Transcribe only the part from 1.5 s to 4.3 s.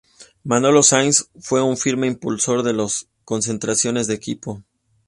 un firme impulsor de las concentraciones de